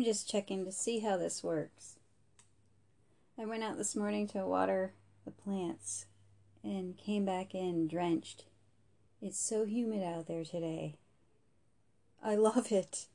[0.00, 1.96] I'm just checking to see how this works.
[3.38, 4.94] I went out this morning to water
[5.26, 6.06] the plants
[6.64, 8.44] and came back in drenched.
[9.20, 10.94] It's so humid out there today.
[12.24, 13.08] I love it.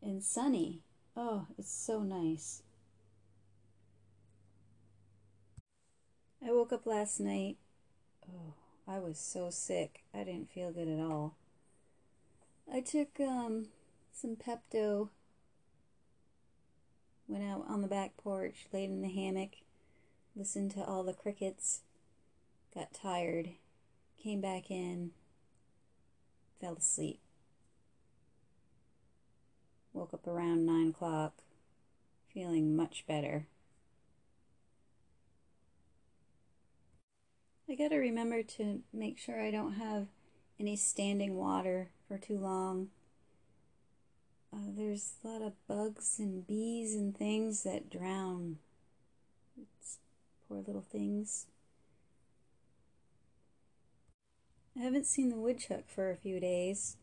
[0.00, 0.80] And sunny.
[1.14, 2.62] Oh, it's so nice.
[6.42, 7.58] I woke up last night.
[8.26, 8.54] Oh,
[8.88, 10.02] I was so sick.
[10.14, 11.34] I didn't feel good at all.
[12.72, 13.66] I took um
[14.14, 15.10] some Pepto.
[17.32, 19.52] Went out on the back porch, laid in the hammock,
[20.36, 21.80] listened to all the crickets,
[22.74, 23.52] got tired,
[24.22, 25.12] came back in,
[26.60, 27.20] fell asleep.
[29.94, 31.32] Woke up around nine o'clock,
[32.34, 33.46] feeling much better.
[37.66, 40.08] I gotta remember to make sure I don't have
[40.60, 42.88] any standing water for too long.
[44.54, 48.58] Uh, there's a lot of bugs and bees and things that drown.
[49.56, 49.98] It's
[50.46, 51.46] poor little things.
[54.78, 56.96] I haven't seen the woodchuck for a few days.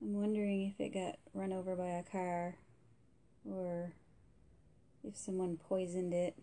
[0.00, 2.56] I'm wondering if it got run over by a car
[3.44, 3.92] or
[5.04, 6.36] if someone poisoned it.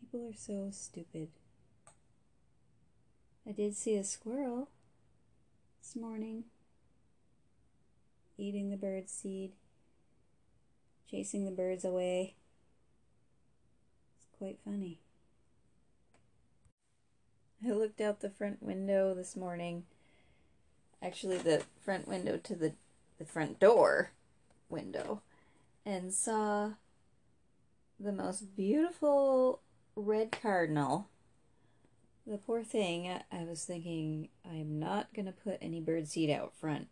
[0.00, 1.28] People are so stupid.
[3.46, 4.70] I did see a squirrel
[5.80, 6.44] this morning
[8.38, 9.52] eating the bird seed,
[11.10, 12.34] chasing the birds away.
[14.16, 15.00] It's quite funny.
[17.66, 19.84] I looked out the front window this morning.
[21.02, 22.74] Actually, the front window to the,
[23.18, 24.10] the front door
[24.68, 25.22] window,
[25.84, 26.72] and saw
[27.98, 29.60] the most beautiful
[29.94, 31.08] red cardinal
[32.26, 36.88] the poor thing, I was thinking, I'm not going to put any birdseed out front.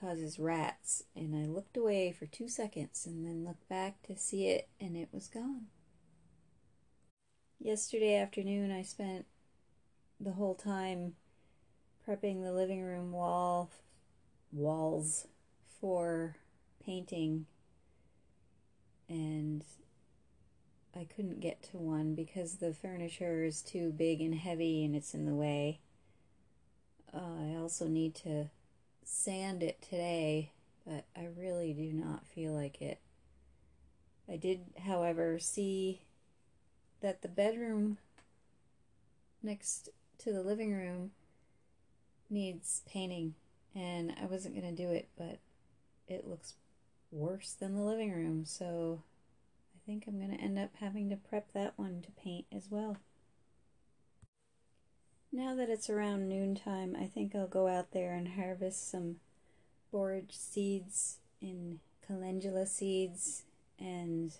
[0.00, 1.04] Causes rats.
[1.14, 4.96] And I looked away for two seconds and then looked back to see it, and
[4.96, 5.66] it was gone.
[7.58, 9.26] Yesterday afternoon, I spent
[10.20, 11.14] the whole time
[12.06, 13.70] prepping the living room wall
[14.52, 15.26] walls
[15.80, 16.36] for
[16.84, 17.46] painting
[19.08, 19.64] and
[20.94, 25.14] I couldn't get to one because the furniture is too big and heavy and it's
[25.14, 25.80] in the way.
[27.12, 28.50] Uh, I also need to
[29.08, 30.52] sand it today,
[30.84, 33.00] but I really do not feel like it.
[34.28, 36.02] I did, however, see
[37.00, 37.98] that the bedroom
[39.42, 41.12] next to the living room
[42.28, 43.34] needs painting,
[43.76, 45.38] and I wasn't going to do it, but
[46.08, 46.54] it looks
[47.12, 49.04] worse than the living room, so
[49.72, 52.68] I think I'm going to end up having to prep that one to paint as
[52.68, 52.96] well.
[55.36, 59.16] Now that it's around noontime, I think I'll go out there and harvest some
[59.92, 63.42] borage seeds and calendula seeds
[63.78, 64.32] and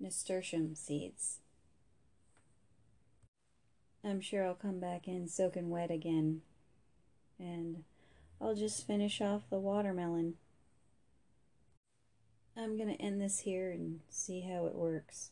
[0.00, 1.40] nasturtium seeds.
[4.02, 6.40] I'm sure I'll come back in soaking wet again
[7.38, 7.84] and
[8.40, 10.36] I'll just finish off the watermelon.
[12.56, 15.28] I'm going to end this here and see how it works.